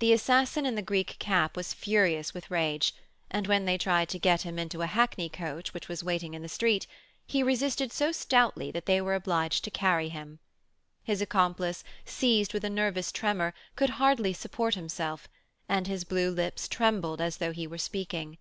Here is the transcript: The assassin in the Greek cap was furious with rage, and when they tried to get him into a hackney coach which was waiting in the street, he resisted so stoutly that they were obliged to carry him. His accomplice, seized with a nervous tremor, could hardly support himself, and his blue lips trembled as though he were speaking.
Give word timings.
The 0.00 0.12
assassin 0.12 0.66
in 0.66 0.74
the 0.74 0.82
Greek 0.82 1.18
cap 1.18 1.56
was 1.56 1.72
furious 1.72 2.34
with 2.34 2.50
rage, 2.50 2.94
and 3.30 3.46
when 3.46 3.64
they 3.64 3.78
tried 3.78 4.10
to 4.10 4.18
get 4.18 4.42
him 4.42 4.58
into 4.58 4.82
a 4.82 4.86
hackney 4.86 5.30
coach 5.30 5.72
which 5.72 5.88
was 5.88 6.04
waiting 6.04 6.34
in 6.34 6.42
the 6.42 6.46
street, 6.50 6.86
he 7.26 7.42
resisted 7.42 7.90
so 7.90 8.12
stoutly 8.12 8.70
that 8.72 8.84
they 8.84 9.00
were 9.00 9.14
obliged 9.14 9.64
to 9.64 9.70
carry 9.70 10.10
him. 10.10 10.40
His 11.02 11.22
accomplice, 11.22 11.82
seized 12.04 12.52
with 12.52 12.64
a 12.64 12.68
nervous 12.68 13.10
tremor, 13.10 13.54
could 13.76 13.88
hardly 13.96 14.34
support 14.34 14.74
himself, 14.74 15.26
and 15.70 15.86
his 15.86 16.04
blue 16.04 16.30
lips 16.30 16.68
trembled 16.68 17.22
as 17.22 17.38
though 17.38 17.52
he 17.52 17.66
were 17.66 17.78
speaking. 17.78 18.36